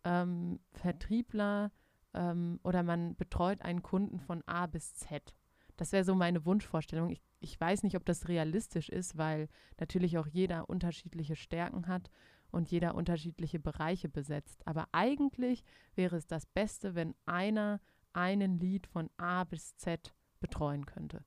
ähm, 0.05 0.61
Vertriebler 0.73 1.73
ähm, 2.15 2.61
oder 2.63 2.83
man 2.83 3.17
betreut 3.17 3.63
einen 3.63 3.83
Kunden 3.83 4.21
von 4.21 4.43
A 4.47 4.67
bis 4.67 4.95
Z. 4.95 5.35
Das 5.77 5.93
wäre 5.93 6.05
so 6.05 6.15
meine 6.15 6.45
Wunschvorstellung. 6.45 7.11
Ich, 7.11 7.23
ich 7.41 7.59
weiß 7.59 7.83
nicht, 7.83 7.97
ob 7.97 8.05
das 8.05 8.29
realistisch 8.29 8.89
ist, 8.89 9.17
weil 9.17 9.49
natürlich 9.79 10.19
auch 10.19 10.27
jeder 10.27 10.69
unterschiedliche 10.69 11.37
Stärken 11.37 11.87
hat 11.87 12.11
und 12.51 12.71
jeder 12.71 12.95
unterschiedliche 12.95 13.59
Bereiche 13.59 14.09
besetzt. 14.09 14.67
Aber 14.67 14.89
eigentlich 14.93 15.65
wäre 15.95 16.17
es 16.17 16.27
das 16.27 16.47
Beste, 16.47 16.95
wenn 16.95 17.15
einer 17.25 17.81
einen 18.13 18.59
Lied 18.59 18.87
von 18.87 19.09
A 19.17 19.45
bis 19.45 19.77
Z 19.77 20.13
betreuen 20.41 20.85
könnte. 20.85 21.25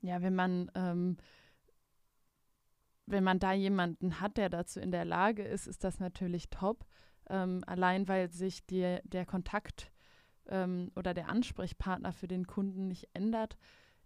Ja, 0.00 0.22
wenn 0.22 0.34
man 0.34 0.70
ähm, 0.74 1.16
wenn 3.06 3.24
man 3.24 3.38
da 3.38 3.52
jemanden 3.52 4.20
hat, 4.20 4.36
der 4.36 4.48
dazu 4.48 4.80
in 4.80 4.90
der 4.90 5.04
Lage 5.04 5.42
ist, 5.42 5.66
ist 5.66 5.84
das 5.84 6.00
natürlich 6.00 6.48
top. 6.50 6.86
Ähm, 7.28 7.62
allein 7.66 8.06
weil 8.08 8.30
sich 8.30 8.66
die, 8.66 8.98
der 9.04 9.26
Kontakt 9.26 9.90
ähm, 10.48 10.90
oder 10.96 11.14
der 11.14 11.28
Ansprechpartner 11.28 12.12
für 12.12 12.28
den 12.28 12.46
Kunden 12.46 12.88
nicht 12.88 13.08
ändert. 13.14 13.56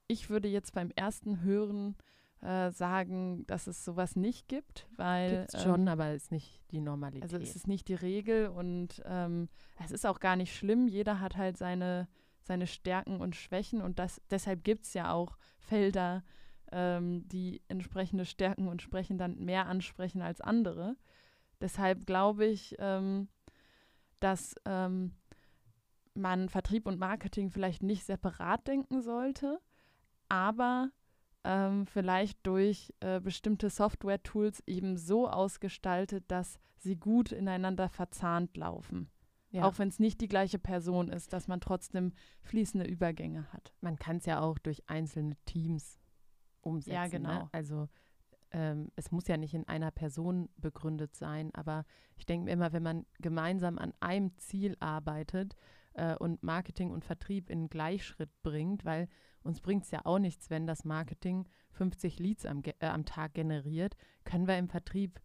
Ich 0.07 0.31
würde 0.31 0.49
jetzt 0.49 0.73
beim 0.73 0.91
ersten 0.95 1.43
Hören 1.43 1.97
äh, 2.41 2.71
sagen, 2.71 3.45
dass 3.47 3.67
es 3.67 3.85
sowas 3.85 4.17
nicht 4.17 4.49
gibt, 4.49 4.87
weil 4.97 5.41
Gibt's 5.41 5.63
schon, 5.63 5.83
ähm, 5.83 5.89
aber 5.89 6.07
es 6.09 6.25
ist 6.25 6.33
nicht 6.33 6.61
die 6.71 6.81
Normalität. 6.81 7.25
Also 7.25 7.37
es 7.37 7.57
ist 7.57 7.67
nicht 7.67 7.89
die 7.89 7.95
Regel 7.95 8.49
und 8.49 9.03
ähm, 9.07 9.49
es 9.85 9.91
ist 9.91 10.07
auch 10.07 10.21
gar 10.21 10.37
nicht 10.37 10.55
schlimm. 10.55 10.87
Jeder 10.87 11.21
hat 11.21 11.37
halt 11.37 11.57
seine, 11.57 12.09
seine 12.43 12.67
Stärken 12.67 13.21
und 13.21 13.35
Schwächen 13.35 13.83
und 13.83 13.99
das, 13.99 14.21
deshalb 14.31 14.63
gibt 14.63 14.85
es 14.85 14.95
ja 14.95 15.13
auch 15.13 15.37
Felder, 15.59 16.23
ähm, 16.71 17.27
die 17.29 17.63
entsprechende 17.69 18.25
Stärken 18.25 18.69
und 18.69 18.83
Sprechen 18.83 19.19
dann 19.19 19.39
mehr 19.39 19.67
ansprechen 19.67 20.23
als 20.23 20.41
andere. 20.41 20.97
Deshalb 21.61 22.07
glaube 22.07 22.47
ich, 22.47 22.77
ähm, 22.79 23.29
dass 24.21 24.55
ähm, 24.65 25.13
man 26.15 26.49
Vertrieb 26.49 26.87
und 26.87 26.99
Marketing 26.99 27.51
vielleicht 27.51 27.83
nicht 27.83 28.05
separat 28.05 28.67
denken 28.67 29.01
sollte, 29.03 29.61
aber 30.29 30.91
ähm, 31.45 31.87
vielleicht 31.87 32.47
durch 32.47 32.93
äh, 33.01 33.21
bestimmte 33.21 33.71
Software-Tools 33.71 34.63
eben 34.67 34.97
so 34.97 35.29
ausgestaltet, 35.29 36.25
dass 36.29 36.59
sie 36.77 36.97
gut 36.97 37.33
ineinander 37.33 37.89
verzahnt 37.89 38.57
laufen. 38.57 39.11
Ja. 39.51 39.65
Auch 39.65 39.79
wenn 39.79 39.89
es 39.89 39.99
nicht 39.99 40.21
die 40.21 40.29
gleiche 40.29 40.59
Person 40.59 41.09
ist, 41.09 41.33
dass 41.33 41.49
man 41.49 41.61
trotzdem 41.61 42.13
fließende 42.43 42.87
Übergänge 42.87 43.51
hat. 43.53 43.73
Man 43.81 43.99
kann 43.99 44.19
es 44.19 44.27
ja 44.27 44.41
auch 44.41 44.59
durch 44.59 44.89
einzelne 44.91 45.37
Teams 45.47 45.99
umsetzen. 46.61 46.95
Ja, 46.95 47.05
ne? 47.05 47.11
genau. 47.11 47.43
Ne? 47.45 47.49
Also 47.53 47.89
ähm, 48.51 48.91
es 48.97 49.11
muss 49.11 49.29
ja 49.29 49.37
nicht 49.37 49.55
in 49.55 49.69
einer 49.69 49.91
Person 49.91 50.49
begründet 50.57 51.15
sein, 51.15 51.55
aber 51.55 51.85
ich 52.17 52.27
denke 52.27 52.47
mir 52.47 52.53
immer, 52.53 52.73
wenn 52.73 52.83
man 52.83 53.07
gemeinsam 53.21 53.79
an 53.79 53.93
einem 54.01 54.37
Ziel 54.39 54.77
arbeitet 54.81 55.55
äh, 55.95 56.17
und 56.17 56.43
Marketing 56.43 56.91
und 56.91 57.05
Vertrieb 57.05 57.51
in 57.51 57.69
Gleichschritt 57.69 58.31
bringt, 58.43 58.85
weil 58.85 59.09
uns 59.43 59.61
bringt 59.61 59.85
es 59.85 59.91
ja 59.91 60.01
auch 60.05 60.19
nichts, 60.19 60.51
wenn 60.51 60.67
das 60.67 60.85
Marketing 60.85 61.47
50 61.73 62.19
Leads 62.19 62.47
am, 62.47 62.63
äh, 62.81 62.87
am 62.87 63.05
Tag 63.05 63.35
generiert, 63.35 63.97
können 64.25 64.47
wir 64.47 64.59
im 64.59 64.69
Vertrieb 64.69 65.21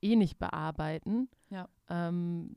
eh 0.00 0.16
nicht 0.16 0.38
bearbeiten. 0.38 1.28
Ja. 1.50 1.68
Ähm, 1.88 2.54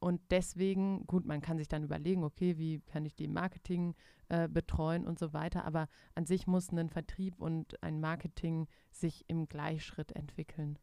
und 0.00 0.20
deswegen, 0.30 1.06
gut, 1.06 1.24
man 1.24 1.40
kann 1.40 1.58
sich 1.58 1.68
dann 1.68 1.84
überlegen, 1.84 2.24
okay, 2.24 2.58
wie 2.58 2.80
kann 2.80 3.06
ich 3.06 3.14
die 3.14 3.28
Marketing 3.28 3.94
äh, 4.28 4.48
betreuen 4.48 5.06
und 5.06 5.18
so 5.18 5.32
weiter. 5.32 5.64
Aber 5.64 5.88
an 6.14 6.26
sich 6.26 6.46
muss 6.46 6.70
ein 6.72 6.88
Vertrieb 6.88 7.40
und 7.40 7.82
ein 7.82 8.00
Marketing 8.00 8.66
sich 8.90 9.24
im 9.28 9.48
Gleichschritt 9.48 10.12
entwickeln. 10.12 10.78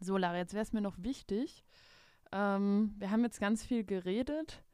So, 0.00 0.16
Lara, 0.16 0.36
jetzt 0.36 0.54
wäre 0.54 0.62
es 0.62 0.72
mir 0.72 0.80
noch 0.80 0.96
wichtig. 0.98 1.64
Ähm, 2.32 2.94
wir 2.98 3.10
haben 3.10 3.22
jetzt 3.22 3.40
ganz 3.40 3.64
viel 3.64 3.84
geredet, 3.84 4.64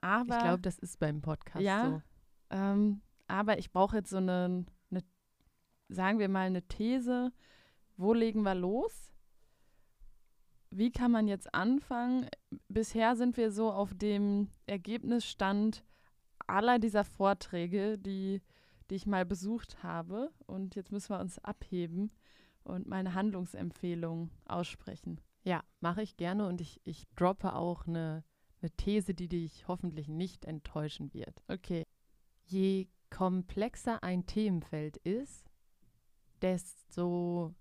aber. 0.00 0.36
Ich 0.36 0.42
glaube, 0.42 0.62
das 0.62 0.78
ist 0.78 0.98
beim 0.98 1.22
Podcast 1.22 1.64
ja, 1.64 1.90
so. 1.90 2.02
Ähm, 2.50 3.00
aber 3.26 3.58
ich 3.58 3.72
brauche 3.72 3.96
jetzt 3.96 4.10
so 4.10 4.18
eine, 4.18 4.64
eine, 4.90 5.02
sagen 5.88 6.18
wir 6.18 6.28
mal, 6.28 6.46
eine 6.46 6.62
These. 6.62 7.32
Wo 7.96 8.12
legen 8.12 8.42
wir 8.42 8.54
los? 8.54 9.12
Wie 10.70 10.92
kann 10.92 11.10
man 11.10 11.26
jetzt 11.26 11.52
anfangen? 11.54 12.28
Bisher 12.68 13.16
sind 13.16 13.36
wir 13.36 13.50
so 13.50 13.72
auf 13.72 13.92
dem 13.94 14.48
Ergebnisstand, 14.66 15.84
aller 16.50 16.78
dieser 16.78 17.04
Vorträge, 17.04 17.98
die, 17.98 18.42
die 18.90 18.94
ich 18.94 19.06
mal 19.06 19.24
besucht 19.24 19.82
habe. 19.82 20.30
Und 20.46 20.74
jetzt 20.74 20.92
müssen 20.92 21.10
wir 21.10 21.20
uns 21.20 21.38
abheben 21.38 22.10
und 22.64 22.86
meine 22.86 23.14
Handlungsempfehlung 23.14 24.30
aussprechen. 24.46 25.20
Ja, 25.42 25.62
mache 25.80 26.02
ich 26.02 26.16
gerne 26.16 26.46
und 26.46 26.60
ich, 26.60 26.80
ich 26.84 27.06
droppe 27.16 27.54
auch 27.54 27.86
eine, 27.86 28.24
eine 28.60 28.70
These, 28.72 29.14
die 29.14 29.28
dich 29.28 29.66
hoffentlich 29.68 30.08
nicht 30.08 30.44
enttäuschen 30.44 31.14
wird. 31.14 31.42
Okay. 31.48 31.84
Je 32.44 32.88
komplexer 33.10 34.02
ein 34.02 34.26
Themenfeld 34.26 34.96
ist, 34.98 35.50
desto 36.42 37.54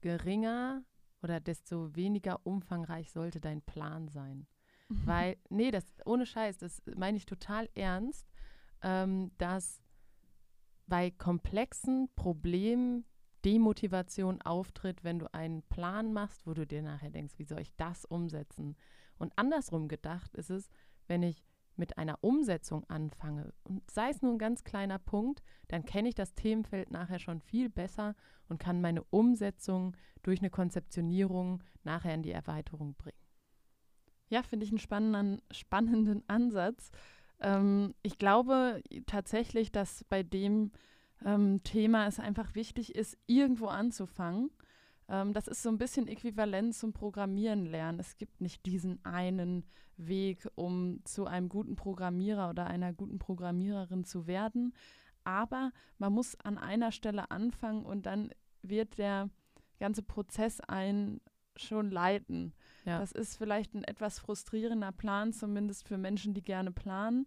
geringer 0.00 0.82
oder 1.22 1.40
desto 1.40 1.94
weniger 1.94 2.44
umfangreich 2.44 3.10
sollte 3.10 3.40
dein 3.40 3.62
Plan 3.62 4.08
sein. 4.08 4.46
Weil, 5.06 5.36
nee, 5.48 5.70
das 5.70 5.84
ohne 6.04 6.26
Scheiß, 6.26 6.58
das 6.58 6.82
meine 6.96 7.16
ich 7.16 7.26
total 7.26 7.68
ernst 7.74 8.26
ähm, 8.82 9.30
dass 9.38 9.80
bei 10.86 11.10
komplexen 11.10 12.08
Problemen 12.16 13.04
Demotivation 13.44 14.42
auftritt, 14.42 15.02
wenn 15.02 15.18
du 15.18 15.32
einen 15.32 15.62
Plan 15.62 16.12
machst, 16.12 16.46
wo 16.46 16.52
du 16.52 16.66
dir 16.66 16.82
nachher 16.82 17.10
denkst, 17.10 17.34
wie 17.38 17.44
soll 17.44 17.60
ich 17.60 17.74
das 17.76 18.04
umsetzen? 18.04 18.76
Und 19.18 19.32
andersrum 19.36 19.88
gedacht 19.88 20.34
ist 20.34 20.50
es, 20.50 20.68
wenn 21.06 21.22
ich 21.22 21.42
mit 21.76 21.96
einer 21.96 22.18
Umsetzung 22.22 22.84
anfange 22.90 23.54
und 23.64 23.88
sei 23.90 24.10
es 24.10 24.20
nur 24.20 24.32
ein 24.32 24.38
ganz 24.38 24.64
kleiner 24.64 24.98
Punkt, 24.98 25.42
dann 25.68 25.86
kenne 25.86 26.10
ich 26.10 26.14
das 26.14 26.34
Themenfeld 26.34 26.90
nachher 26.90 27.18
schon 27.18 27.40
viel 27.40 27.70
besser 27.70 28.14
und 28.48 28.58
kann 28.58 28.82
meine 28.82 29.04
Umsetzung 29.04 29.96
durch 30.22 30.40
eine 30.40 30.50
Konzeptionierung 30.50 31.62
nachher 31.82 32.14
in 32.14 32.22
die 32.22 32.32
Erweiterung 32.32 32.94
bringen. 32.96 33.19
Ja, 34.30 34.44
finde 34.44 34.64
ich 34.64 34.70
einen 34.70 34.78
spannenden, 34.78 35.42
spannenden 35.50 36.22
Ansatz. 36.28 36.90
Ähm, 37.40 37.94
ich 38.02 38.16
glaube 38.16 38.82
tatsächlich, 39.06 39.72
dass 39.72 40.04
bei 40.04 40.22
dem 40.22 40.70
ähm, 41.24 41.62
Thema 41.64 42.06
es 42.06 42.20
einfach 42.20 42.54
wichtig 42.54 42.94
ist, 42.94 43.18
irgendwo 43.26 43.66
anzufangen. 43.66 44.50
Ähm, 45.08 45.32
das 45.32 45.48
ist 45.48 45.62
so 45.62 45.68
ein 45.68 45.78
bisschen 45.78 46.06
äquivalent 46.06 46.76
zum 46.76 46.92
Programmieren 46.92 47.66
lernen. 47.66 47.98
Es 47.98 48.16
gibt 48.16 48.40
nicht 48.40 48.64
diesen 48.66 49.04
einen 49.04 49.64
Weg, 49.96 50.48
um 50.54 51.00
zu 51.04 51.26
einem 51.26 51.48
guten 51.48 51.74
Programmierer 51.74 52.50
oder 52.50 52.68
einer 52.68 52.92
guten 52.92 53.18
Programmiererin 53.18 54.04
zu 54.04 54.28
werden. 54.28 54.72
Aber 55.24 55.72
man 55.98 56.12
muss 56.12 56.38
an 56.40 56.56
einer 56.56 56.92
Stelle 56.92 57.32
anfangen 57.32 57.84
und 57.84 58.06
dann 58.06 58.30
wird 58.62 58.96
der 58.96 59.28
ganze 59.80 60.02
Prozess 60.02 60.60
ein 60.60 61.20
schon 61.56 61.90
leiten. 61.90 62.54
Ja. 62.90 62.98
Das 62.98 63.12
ist 63.12 63.36
vielleicht 63.36 63.74
ein 63.74 63.84
etwas 63.84 64.18
frustrierender 64.18 64.92
Plan, 64.92 65.32
zumindest 65.32 65.86
für 65.86 65.98
Menschen, 65.98 66.34
die 66.34 66.42
gerne 66.42 66.72
planen. 66.72 67.26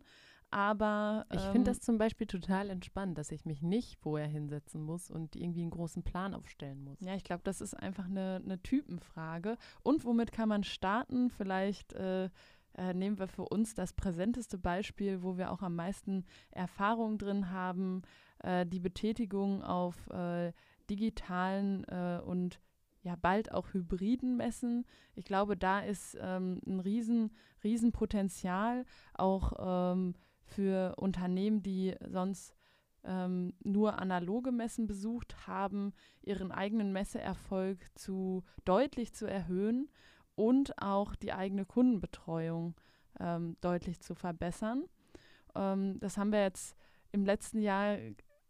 Aber 0.54 1.26
ähm, 1.32 1.40
ich 1.40 1.44
finde 1.46 1.72
das 1.72 1.80
zum 1.80 1.98
Beispiel 1.98 2.28
total 2.28 2.70
entspannt, 2.70 3.18
dass 3.18 3.32
ich 3.32 3.44
mich 3.44 3.64
nicht 3.64 3.98
vorher 3.98 4.28
hinsetzen 4.28 4.84
muss 4.84 5.10
und 5.10 5.36
irgendwie 5.36 5.62
einen 5.62 5.72
großen 5.72 6.04
Plan 6.04 6.36
aufstellen 6.36 6.84
muss. 6.84 7.00
Ja, 7.02 7.16
ich 7.16 7.24
glaube, 7.24 7.42
das 7.44 7.60
ist 7.60 7.74
einfach 7.74 8.06
eine, 8.06 8.40
eine, 8.44 8.62
Typenfrage. 8.62 9.58
Und 9.82 10.06
womit 10.06 10.32
kann 10.32 10.50
man 10.50 10.64
starten? 10.64 11.32
Vielleicht 11.32 11.94
äh, 11.94 12.30
äh, 12.76 12.94
nehmen 12.94 13.18
wir 13.18 13.28
für 13.28 13.44
uns 13.44 13.74
das 13.74 13.94
präsenteste 13.94 14.60
Beispiel, 14.60 15.24
wo 15.24 15.38
wir 15.38 15.52
auch 15.52 15.64
am 15.64 15.76
meisten 15.76 16.24
Erfahrung 16.52 17.18
drin 17.18 17.50
haben, 17.50 18.04
äh, 18.44 18.68
die 18.68 18.80
Betätigung 18.80 19.64
auf 19.64 20.08
äh, 20.12 20.54
digitalen 20.88 21.84
äh, 21.86 22.22
und 22.24 22.60
ja 23.04 23.16
bald 23.16 23.52
auch 23.52 23.74
hybriden 23.74 24.38
Messen. 24.38 24.86
Ich 25.16 25.26
glaube, 25.26 25.56
da 25.58 25.80
ist 25.80 26.18
ähm, 26.22 26.62
ein 26.66 26.80
riesen, 26.80 27.32
riesen 27.64 27.92
Potenzial 27.92 28.86
auch 29.14 29.54
ähm, 29.94 30.16
für 30.44 30.96
Unternehmen, 30.98 31.62
die 31.62 31.96
sonst 32.10 32.56
ähm, 33.04 33.54
nur 33.64 34.00
analoge 34.00 34.52
Messen 34.52 34.88
besucht 34.88 35.48
haben, 35.48 35.94
ihren 36.22 36.52
eigenen 36.52 36.94
Messeerfolg 36.94 37.80
zu 37.96 38.44
deutlich 38.64 39.14
zu 39.14 39.26
erhöhen 39.26 39.90
und 40.36 40.82
auch 40.82 41.16
die 41.16 41.34
eigene 41.34 41.66
Kundenbetreuung 41.66 42.76
ähm, 43.20 43.58
deutlich 43.62 44.00
zu 44.00 44.16
verbessern. 44.16 44.86
Ähm, 45.56 46.00
das 46.00 46.18
haben 46.18 46.32
wir 46.32 46.42
jetzt 46.42 46.76
im 47.12 47.26
letzten 47.26 47.62
Jahr 47.62 47.98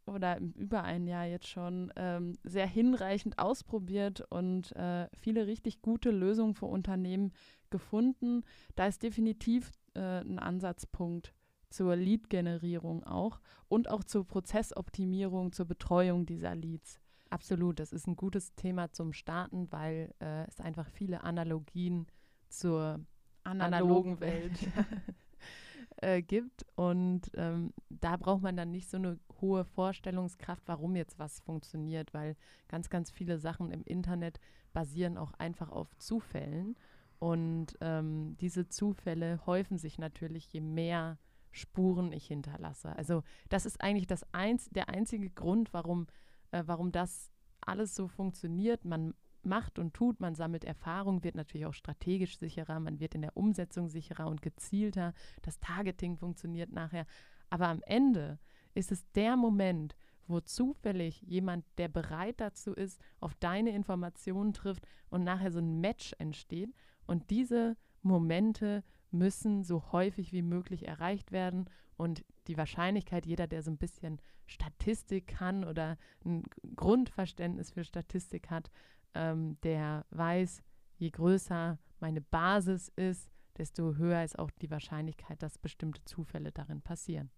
oder 0.06 0.40
über 0.56 0.84
ein 0.84 1.08
Jahr 1.08 1.26
jetzt 1.26 1.48
schon 1.48 1.92
ähm, 1.96 2.34
sehr 2.44 2.68
hinreichend 2.68 3.40
ausprobiert 3.40 4.22
und 4.30 4.76
äh, 4.76 5.08
viele 5.18 5.48
richtig 5.48 5.82
gute 5.82 6.12
Lösungen 6.12 6.56
für 6.56 6.66
Unternehmen 6.66 7.32
gefunden. 7.70 8.44
Da 8.76 8.88
ist 8.88 9.04
definitiv 9.04 9.72
äh, 9.94 10.22
ein 10.22 10.40
Ansatzpunkt 10.40 11.34
zur 11.70 11.96
Lead-Generierung 11.96 13.04
auch 13.04 13.40
und 13.68 13.90
auch 13.90 14.04
zur 14.04 14.28
Prozessoptimierung, 14.28 15.52
zur 15.52 15.66
Betreuung 15.66 16.26
dieser 16.26 16.56
Leads. 16.56 17.00
Absolut, 17.30 17.80
das 17.80 17.92
ist 17.92 18.08
ein 18.08 18.16
gutes 18.16 18.54
Thema 18.54 18.92
zum 18.92 19.12
Starten, 19.12 19.72
weil 19.72 20.14
äh, 20.20 20.46
es 20.48 20.60
einfach 20.60 20.88
viele 20.88 21.24
Analogien 21.24 22.06
zur 22.50 23.00
analogen, 23.44 23.74
analogen 23.74 24.20
Welt 24.20 24.60
äh, 25.98 26.22
gibt. 26.22 26.64
Und 26.76 27.32
ähm, 27.34 27.74
da 27.90 28.18
braucht 28.18 28.44
man 28.44 28.56
dann 28.56 28.70
nicht 28.70 28.88
so 28.88 28.98
eine 28.98 29.20
hohe 29.44 29.66
Vorstellungskraft, 29.66 30.64
warum 30.66 30.96
jetzt 30.96 31.20
was 31.20 31.42
funktioniert, 31.42 32.14
weil 32.14 32.36
ganz, 32.70 32.90
ganz 32.90 33.12
viele 33.12 33.38
Sachen 33.38 33.72
im 33.72 33.84
Internet 33.84 34.40
basieren 34.72 35.18
auch 35.18 35.34
einfach 35.34 35.70
auf 35.70 35.96
Zufällen. 35.98 36.76
Und 37.20 37.78
ähm, 37.82 38.36
diese 38.40 38.68
Zufälle 38.70 39.46
häufen 39.46 39.78
sich 39.78 40.00
natürlich, 40.00 40.52
je 40.52 40.62
mehr 40.62 41.20
Spuren 41.52 42.12
ich 42.12 42.26
hinterlasse. 42.26 42.96
Also 42.98 43.22
das 43.50 43.66
ist 43.66 43.82
eigentlich 43.82 44.08
das 44.08 44.26
eins, 44.34 44.70
der 44.72 44.90
einzige 44.90 45.30
Grund, 45.30 45.74
warum, 45.74 46.08
äh, 46.52 46.64
warum 46.66 46.92
das 46.92 47.30
alles 47.62 47.96
so 47.96 48.08
funktioniert. 48.08 48.86
Man 48.86 49.14
macht 49.44 49.78
und 49.78 49.94
tut, 49.94 50.20
man 50.20 50.36
sammelt 50.36 50.64
Erfahrung, 50.64 51.24
wird 51.24 51.36
natürlich 51.36 51.66
auch 51.66 51.74
strategisch 51.74 52.40
sicherer, 52.40 52.80
man 52.80 53.00
wird 53.00 53.14
in 53.14 53.22
der 53.22 53.36
Umsetzung 53.36 53.90
sicherer 53.90 54.28
und 54.28 54.42
gezielter. 54.42 55.14
Das 55.42 55.60
Targeting 55.60 56.18
funktioniert 56.18 56.72
nachher. 56.72 57.06
Aber 57.50 57.68
am 57.68 57.82
Ende 57.86 58.40
ist 58.74 58.92
es 58.92 59.10
der 59.14 59.36
Moment, 59.36 59.96
wo 60.28 60.40
zufällig 60.40 61.22
jemand, 61.22 61.66
der 61.78 61.88
bereit 61.88 62.40
dazu 62.40 62.74
ist, 62.74 63.00
auf 63.20 63.36
deine 63.36 63.72
Informationen 63.72 64.54
trifft 64.54 64.88
und 65.10 65.24
nachher 65.24 65.52
so 65.52 65.60
ein 65.60 65.82
Match 65.82 66.14
entsteht. 66.18 66.74
Und 67.06 67.30
diese 67.30 67.76
Momente 68.02 68.84
müssen 69.12 69.64
so 69.64 69.92
häufig 69.92 70.32
wie 70.32 70.42
möglich 70.42 70.88
erreicht 70.88 71.32
werden. 71.32 71.70
Und 71.98 72.26
die 72.48 72.58
Wahrscheinlichkeit, 72.58 73.26
jeder, 73.26 73.48
der 73.48 73.62
so 73.62 73.72
ein 73.72 73.78
bisschen 73.78 74.20
Statistik 74.48 75.28
kann 75.28 75.64
oder 75.64 75.98
ein 76.26 76.44
Grundverständnis 76.76 77.72
für 77.72 77.84
Statistik 77.84 78.50
hat, 78.50 78.72
ähm, 79.14 79.58
der 79.62 80.06
weiß, 80.10 80.64
je 80.98 81.10
größer 81.10 81.78
meine 82.00 82.22
Basis 82.22 82.90
ist, 82.96 83.30
desto 83.58 83.96
höher 83.96 84.24
ist 84.24 84.40
auch 84.40 84.52
die 84.62 84.72
Wahrscheinlichkeit, 84.72 85.42
dass 85.44 85.58
bestimmte 85.58 86.04
Zufälle 86.06 86.52
darin 86.52 86.82
passieren. 86.82 87.30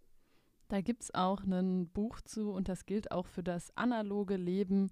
Da 0.68 0.82
gibt 0.82 1.04
es 1.04 1.14
auch 1.14 1.44
ein 1.44 1.88
Buch 1.90 2.22
zu 2.22 2.52
und 2.52 2.70
das 2.70 2.86
gilt 2.86 3.12
auch 3.12 3.28
für 3.28 3.44
das 3.44 3.76
analoge 3.78 4.36
Leben 4.36 4.90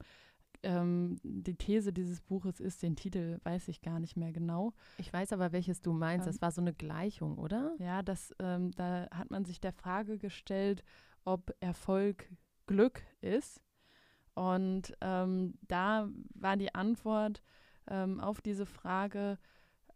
ähm, 0.63 1.19
die 1.23 1.55
These 1.55 1.93
dieses 1.93 2.21
Buches 2.21 2.59
ist, 2.59 2.81
den 2.81 2.95
Titel 2.95 3.39
weiß 3.43 3.67
ich 3.67 3.81
gar 3.81 3.99
nicht 3.99 4.15
mehr 4.15 4.31
genau. 4.31 4.73
Ich 4.97 5.11
weiß 5.11 5.33
aber, 5.33 5.51
welches 5.51 5.81
du 5.81 5.93
meinst. 5.93 6.25
Ähm, 6.25 6.31
das 6.31 6.41
war 6.41 6.51
so 6.51 6.61
eine 6.61 6.73
Gleichung, 6.73 7.37
oder? 7.37 7.75
Ja, 7.79 8.01
das, 8.01 8.33
ähm, 8.39 8.71
da 8.71 9.07
hat 9.11 9.29
man 9.29 9.45
sich 9.45 9.59
der 9.59 9.73
Frage 9.73 10.17
gestellt, 10.17 10.83
ob 11.25 11.53
Erfolg 11.59 12.29
Glück 12.65 13.03
ist. 13.21 13.61
Und 14.35 14.95
ähm, 15.01 15.55
da 15.67 16.09
war 16.33 16.57
die 16.57 16.73
Antwort 16.73 17.43
ähm, 17.87 18.19
auf 18.19 18.41
diese 18.41 18.65
Frage, 18.65 19.37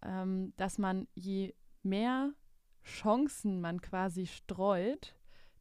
ähm, 0.04 0.54
dass 0.58 0.78
man 0.78 1.08
je 1.16 1.56
mehr 1.82 2.34
Chancen 2.84 3.62
man 3.62 3.82
quasi 3.82 4.28
streut, 4.28 5.16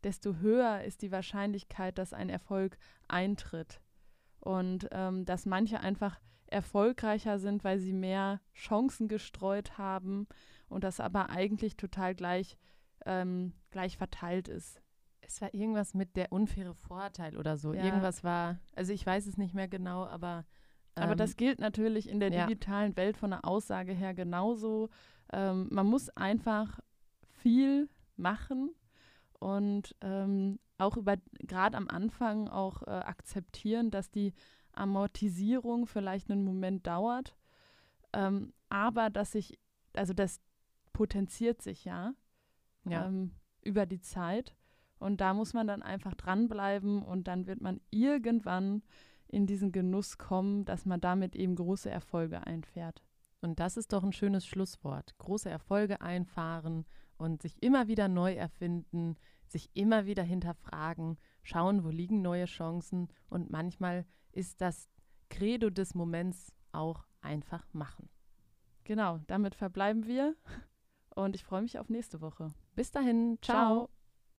desto 0.06 0.36
höher 0.36 0.84
ist 0.84 1.02
die 1.02 1.10
Wahrscheinlichkeit, 1.10 1.98
dass 1.98 2.12
ein 2.12 2.28
Erfolg 2.28 2.78
eintritt 3.08 3.80
und 4.38 4.88
ähm, 4.92 5.24
dass 5.24 5.46
manche 5.46 5.80
einfach 5.80 6.20
erfolgreicher 6.46 7.40
sind, 7.40 7.64
weil 7.64 7.80
sie 7.80 7.92
mehr 7.92 8.40
Chancen 8.54 9.08
gestreut 9.08 9.78
haben 9.78 10.28
und 10.68 10.84
das 10.84 11.00
aber 11.00 11.30
eigentlich 11.30 11.76
total 11.76 12.14
gleich, 12.14 12.56
ähm, 13.04 13.52
gleich 13.72 13.96
verteilt 13.96 14.46
ist. 14.46 14.80
Es 15.22 15.40
war 15.40 15.52
irgendwas 15.52 15.92
mit 15.92 16.14
der 16.14 16.30
unfaire 16.30 16.74
Vorteil 16.74 17.36
oder 17.36 17.56
so. 17.56 17.74
Ja. 17.74 17.84
Irgendwas 17.84 18.22
war, 18.22 18.60
also 18.76 18.92
ich 18.92 19.04
weiß 19.04 19.26
es 19.26 19.36
nicht 19.36 19.54
mehr 19.54 19.66
genau, 19.66 20.06
aber. 20.06 20.44
Ähm, 20.94 21.02
aber 21.02 21.16
das 21.16 21.36
gilt 21.36 21.58
natürlich 21.58 22.08
in 22.08 22.20
der 22.20 22.30
digitalen 22.30 22.92
ja. 22.92 22.96
Welt 22.96 23.16
von 23.16 23.30
der 23.30 23.44
Aussage 23.44 23.92
her 23.92 24.14
genauso. 24.14 24.88
Ähm, 25.32 25.66
man 25.72 25.86
muss 25.86 26.10
einfach 26.10 26.78
viel 27.42 27.88
machen 28.14 28.70
und 29.38 29.94
ähm, 30.00 30.58
auch 30.78 30.96
über 30.96 31.16
gerade 31.40 31.76
am 31.76 31.88
Anfang 31.88 32.48
auch 32.48 32.82
äh, 32.82 32.90
akzeptieren, 32.90 33.90
dass 33.90 34.10
die 34.10 34.34
Amortisierung 34.72 35.86
vielleicht 35.86 36.30
einen 36.30 36.44
Moment 36.44 36.86
dauert, 36.86 37.36
ähm, 38.12 38.52
aber 38.68 39.10
dass 39.10 39.32
sich, 39.32 39.58
also 39.94 40.12
das 40.12 40.40
potenziert 40.92 41.62
sich 41.62 41.84
ja, 41.84 42.12
ja. 42.84 43.06
Ähm, 43.06 43.32
über 43.62 43.86
die 43.86 44.00
Zeit 44.00 44.54
und 44.98 45.20
da 45.20 45.34
muss 45.34 45.54
man 45.54 45.66
dann 45.66 45.82
einfach 45.82 46.14
dranbleiben 46.14 47.02
und 47.02 47.28
dann 47.28 47.46
wird 47.46 47.60
man 47.60 47.80
irgendwann 47.90 48.82
in 49.28 49.46
diesen 49.46 49.72
Genuss 49.72 50.18
kommen, 50.18 50.64
dass 50.64 50.86
man 50.86 51.00
damit 51.00 51.34
eben 51.34 51.56
große 51.56 51.90
Erfolge 51.90 52.46
einfährt. 52.46 53.02
Und 53.40 53.60
das 53.60 53.76
ist 53.76 53.92
doch 53.92 54.02
ein 54.02 54.12
schönes 54.12 54.46
Schlusswort. 54.46 55.16
Große 55.18 55.50
Erfolge 55.50 56.00
einfahren 56.00 56.86
und 57.18 57.42
sich 57.42 57.62
immer 57.62 57.88
wieder 57.88 58.08
neu 58.08 58.34
erfinden, 58.34 59.16
sich 59.46 59.70
immer 59.74 60.06
wieder 60.06 60.22
hinterfragen, 60.22 61.18
schauen, 61.42 61.84
wo 61.84 61.88
liegen 61.88 62.22
neue 62.22 62.46
Chancen 62.46 63.08
und 63.28 63.50
manchmal 63.50 64.04
ist 64.32 64.60
das 64.60 64.88
Credo 65.28 65.70
des 65.70 65.94
Moments 65.94 66.52
auch 66.72 67.06
einfach 67.20 67.66
machen. 67.72 68.08
Genau, 68.84 69.18
damit 69.26 69.54
verbleiben 69.54 70.06
wir 70.06 70.36
und 71.14 71.34
ich 71.34 71.44
freue 71.44 71.62
mich 71.62 71.78
auf 71.78 71.88
nächste 71.88 72.20
Woche. 72.20 72.52
Bis 72.74 72.90
dahin, 72.90 73.38
ciao. 73.40 73.86
ciao. 73.86 73.95